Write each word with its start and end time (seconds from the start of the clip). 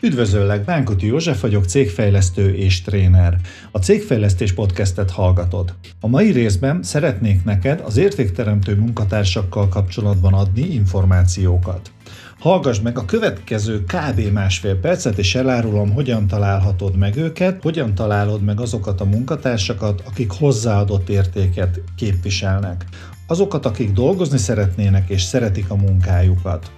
Üdvözöllek, 0.00 0.64
Bánkuti 0.64 1.06
József 1.06 1.40
vagyok, 1.40 1.64
cégfejlesztő 1.64 2.54
és 2.54 2.82
tréner. 2.82 3.36
A 3.70 3.78
Cégfejlesztés 3.78 4.52
podcastet 4.52 5.10
hallgatod. 5.10 5.74
A 6.00 6.06
mai 6.06 6.30
részben 6.30 6.82
szeretnék 6.82 7.44
neked 7.44 7.82
az 7.84 7.96
értékteremtő 7.96 8.76
munkatársakkal 8.76 9.68
kapcsolatban 9.68 10.34
adni 10.34 10.60
információkat. 10.60 11.90
Hallgass 12.38 12.80
meg 12.80 12.98
a 12.98 13.04
következő 13.04 13.84
kb. 13.84 14.32
másfél 14.32 14.80
percet, 14.80 15.18
és 15.18 15.34
elárulom, 15.34 15.92
hogyan 15.92 16.26
találhatod 16.26 16.96
meg 16.96 17.16
őket, 17.16 17.62
hogyan 17.62 17.94
találod 17.94 18.42
meg 18.42 18.60
azokat 18.60 19.00
a 19.00 19.04
munkatársakat, 19.04 20.02
akik 20.06 20.30
hozzáadott 20.30 21.08
értéket 21.08 21.80
képviselnek. 21.96 22.84
Azokat, 23.26 23.66
akik 23.66 23.92
dolgozni 23.92 24.38
szeretnének 24.38 25.08
és 25.08 25.22
szeretik 25.22 25.70
a 25.70 25.76
munkájukat. 25.76 26.70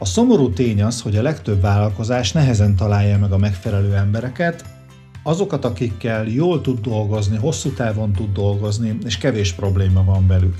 A 0.00 0.04
szomorú 0.04 0.50
tény 0.50 0.82
az, 0.82 1.00
hogy 1.00 1.16
a 1.16 1.22
legtöbb 1.22 1.60
vállalkozás 1.60 2.32
nehezen 2.32 2.76
találja 2.76 3.18
meg 3.18 3.32
a 3.32 3.38
megfelelő 3.38 3.94
embereket, 3.94 4.64
azokat, 5.22 5.64
akikkel 5.64 6.26
jól 6.26 6.60
tud 6.60 6.80
dolgozni, 6.80 7.36
hosszú 7.36 7.70
távon 7.70 8.12
tud 8.12 8.32
dolgozni, 8.32 8.98
és 9.04 9.18
kevés 9.18 9.52
probléma 9.52 10.04
van 10.04 10.26
velük. 10.26 10.54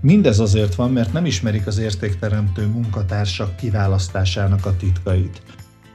Mindez 0.00 0.38
azért 0.38 0.74
van, 0.74 0.92
mert 0.92 1.12
nem 1.12 1.26
ismerik 1.26 1.66
az 1.66 1.78
értékteremtő 1.78 2.66
munkatársak 2.66 3.56
kiválasztásának 3.56 4.66
a 4.66 4.76
titkait. 4.76 5.42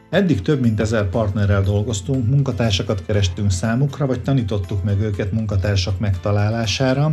Eddig 0.09 0.41
több 0.41 0.61
mint 0.61 0.79
ezer 0.79 1.09
partnerrel 1.09 1.61
dolgoztunk, 1.61 2.27
munkatársakat 2.27 3.05
kerestünk 3.05 3.51
számukra, 3.51 4.05
vagy 4.05 4.21
tanítottuk 4.21 4.83
meg 4.83 5.01
őket 5.01 5.31
munkatársak 5.31 5.99
megtalálására, 5.99 7.11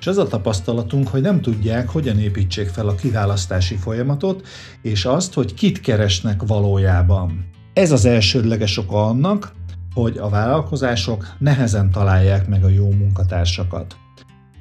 és 0.00 0.06
az 0.06 0.18
a 0.18 0.26
tapasztalatunk, 0.26 1.08
hogy 1.08 1.20
nem 1.20 1.40
tudják, 1.40 1.88
hogyan 1.88 2.18
építsék 2.18 2.68
fel 2.68 2.88
a 2.88 2.94
kiválasztási 2.94 3.74
folyamatot, 3.74 4.46
és 4.82 5.04
azt, 5.04 5.34
hogy 5.34 5.54
kit 5.54 5.80
keresnek 5.80 6.42
valójában. 6.46 7.44
Ez 7.72 7.92
az 7.92 8.04
elsődleges 8.04 8.78
oka 8.78 9.06
annak, 9.06 9.52
hogy 9.94 10.18
a 10.18 10.28
vállalkozások 10.28 11.36
nehezen 11.38 11.90
találják 11.90 12.48
meg 12.48 12.64
a 12.64 12.68
jó 12.68 12.90
munkatársakat. 12.90 13.96